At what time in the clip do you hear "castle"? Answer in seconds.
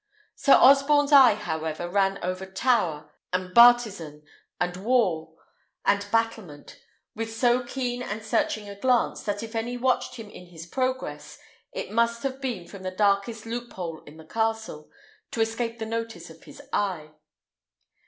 14.25-14.89